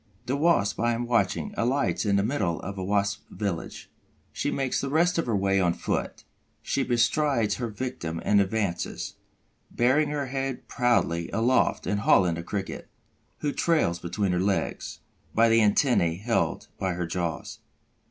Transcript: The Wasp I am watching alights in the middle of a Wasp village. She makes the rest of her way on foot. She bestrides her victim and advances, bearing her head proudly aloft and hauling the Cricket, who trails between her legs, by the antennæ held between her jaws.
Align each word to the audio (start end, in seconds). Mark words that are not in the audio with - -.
The 0.25 0.35
Wasp 0.35 0.79
I 0.79 0.93
am 0.93 1.05
watching 1.05 1.53
alights 1.55 2.07
in 2.07 2.15
the 2.15 2.23
middle 2.23 2.59
of 2.61 2.75
a 2.75 2.83
Wasp 2.83 3.21
village. 3.29 3.87
She 4.33 4.49
makes 4.49 4.81
the 4.81 4.89
rest 4.89 5.19
of 5.19 5.27
her 5.27 5.35
way 5.35 5.59
on 5.61 5.73
foot. 5.75 6.23
She 6.63 6.81
bestrides 6.81 7.57
her 7.57 7.67
victim 7.67 8.19
and 8.25 8.41
advances, 8.41 9.17
bearing 9.69 10.09
her 10.09 10.25
head 10.25 10.67
proudly 10.67 11.29
aloft 11.29 11.85
and 11.85 11.99
hauling 11.99 12.33
the 12.33 12.41
Cricket, 12.41 12.89
who 13.41 13.51
trails 13.51 13.99
between 13.99 14.31
her 14.31 14.39
legs, 14.39 15.01
by 15.35 15.49
the 15.49 15.59
antennæ 15.59 16.19
held 16.19 16.65
between 16.79 16.95
her 16.95 17.05
jaws. 17.05 17.59